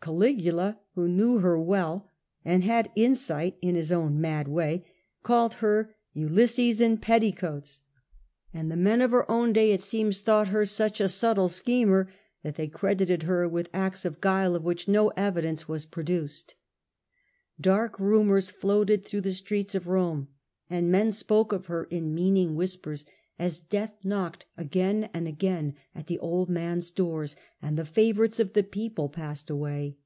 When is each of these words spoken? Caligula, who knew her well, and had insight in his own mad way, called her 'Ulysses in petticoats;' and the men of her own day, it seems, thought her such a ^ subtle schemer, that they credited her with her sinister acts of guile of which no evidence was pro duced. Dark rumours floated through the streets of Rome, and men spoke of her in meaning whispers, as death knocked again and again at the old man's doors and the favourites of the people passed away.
Caligula, 0.00 0.78
who 0.94 1.06
knew 1.06 1.40
her 1.40 1.60
well, 1.60 2.10
and 2.42 2.64
had 2.64 2.90
insight 2.96 3.58
in 3.60 3.74
his 3.74 3.92
own 3.92 4.18
mad 4.18 4.48
way, 4.48 4.86
called 5.22 5.54
her 5.54 5.94
'Ulysses 6.14 6.80
in 6.80 6.96
petticoats;' 6.96 7.82
and 8.54 8.70
the 8.70 8.76
men 8.76 9.02
of 9.02 9.10
her 9.10 9.30
own 9.30 9.52
day, 9.52 9.70
it 9.70 9.82
seems, 9.82 10.20
thought 10.20 10.48
her 10.48 10.64
such 10.64 10.98
a 10.98 11.04
^ 11.04 11.10
subtle 11.10 11.50
schemer, 11.50 12.10
that 12.42 12.54
they 12.54 12.68
credited 12.68 13.24
her 13.24 13.46
with 13.46 13.66
her 13.66 13.70
sinister 13.72 13.86
acts 13.86 14.04
of 14.06 14.20
guile 14.22 14.56
of 14.56 14.64
which 14.64 14.88
no 14.88 15.08
evidence 15.08 15.68
was 15.68 15.84
pro 15.84 16.02
duced. 16.04 16.54
Dark 17.60 18.00
rumours 18.00 18.50
floated 18.50 19.04
through 19.04 19.20
the 19.20 19.32
streets 19.32 19.74
of 19.74 19.88
Rome, 19.88 20.28
and 20.70 20.90
men 20.90 21.12
spoke 21.12 21.52
of 21.52 21.66
her 21.66 21.84
in 21.84 22.14
meaning 22.14 22.54
whispers, 22.56 23.04
as 23.40 23.60
death 23.60 23.94
knocked 24.02 24.46
again 24.56 25.08
and 25.14 25.28
again 25.28 25.72
at 25.94 26.08
the 26.08 26.18
old 26.18 26.48
man's 26.48 26.90
doors 26.90 27.36
and 27.62 27.78
the 27.78 27.84
favourites 27.84 28.40
of 28.40 28.52
the 28.54 28.64
people 28.64 29.08
passed 29.08 29.48
away. 29.48 29.96